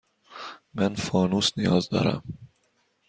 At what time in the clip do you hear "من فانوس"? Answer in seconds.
0.73-1.57